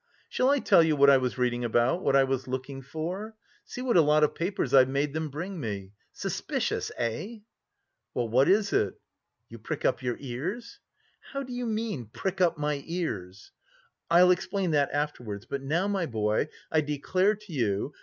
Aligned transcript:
"Shall 0.29 0.49
I 0.49 0.57
tell 0.57 0.81
you 0.81 0.95
what 0.95 1.11
I 1.11 1.17
was 1.17 1.37
reading 1.37 1.63
about, 1.63 2.01
what 2.01 2.15
I 2.15 2.23
was 2.23 2.47
looking 2.47 2.81
for? 2.81 3.35
See 3.65 3.83
what 3.83 3.97
a 3.97 4.01
lot 4.01 4.23
of 4.23 4.33
papers 4.33 4.73
I've 4.73 4.89
made 4.89 5.13
them 5.13 5.29
bring 5.29 5.59
me. 5.59 5.91
Suspicious, 6.11 6.91
eh?" 6.97 7.41
"Well, 8.15 8.27
what 8.27 8.49
is 8.49 8.73
it?" 8.73 8.95
"You 9.47 9.59
prick 9.59 9.85
up 9.85 10.01
your 10.01 10.17
ears?" 10.19 10.79
"How 11.33 11.43
do 11.43 11.53
you 11.53 11.67
mean 11.67 12.07
'prick 12.11 12.41
up 12.41 12.57
my 12.57 12.81
ears'?" 12.87 13.51
"I'll 14.09 14.31
explain 14.31 14.71
that 14.71 14.89
afterwards, 14.91 15.45
but 15.45 15.61
now, 15.61 15.87
my 15.87 16.07
boy, 16.07 16.49
I 16.71 16.81
declare 16.81 17.35
to 17.35 17.53
you... 17.53 17.93